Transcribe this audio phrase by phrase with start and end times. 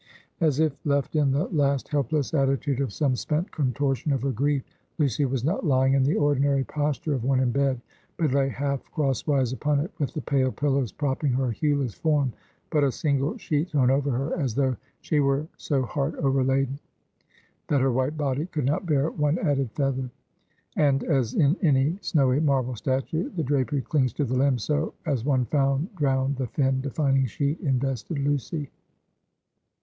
[0.39, 4.63] As if left in the last helpless attitude of some spent contortion of her grief,
[4.97, 7.79] Lucy was not lying in the ordinary posture of one in bed,
[8.17, 12.33] but lay half crosswise upon it, with the pale pillows propping her hueless form, and
[12.71, 16.79] but a single sheet thrown over her, as though she were so heart overladen,
[17.67, 20.09] that her white body could not bear one added feather.
[20.77, 25.23] And as in any snowy marble statue, the drapery clings to the limbs; so as
[25.23, 28.71] one found drowned, the thin, defining sheet invested Lucy.